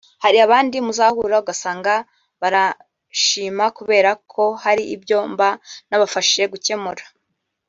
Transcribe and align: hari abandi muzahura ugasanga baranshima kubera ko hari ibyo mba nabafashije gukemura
hari 0.23 0.37
abandi 0.45 0.75
muzahura 0.85 1.35
ugasanga 1.43 1.93
baranshima 2.41 3.65
kubera 3.77 4.09
ko 4.31 4.43
hari 4.63 4.83
ibyo 4.95 5.17
mba 5.31 5.49
nabafashije 5.89 6.45
gukemura 6.55 7.03